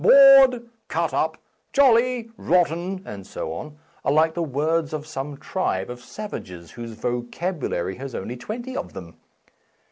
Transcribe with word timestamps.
"Bored," 0.03 0.67
"cut 0.87 1.13
up," 1.13 1.37
"jolly,"' 1.73 2.31
"rotten," 2.35 3.03
and 3.05 3.27
so 3.27 3.53
on, 3.53 3.77
are 4.03 4.11
like 4.11 4.33
the 4.33 4.41
words 4.41 4.93
of 4.93 5.05
some 5.05 5.37
tribe 5.37 5.91
of 5.91 6.01
savages 6.01 6.71
whose 6.71 6.93
vocabulary 6.93 7.97
has 7.97 8.15
only 8.15 8.35
twenty 8.35 8.75
of 8.75 8.93
them. 8.93 9.17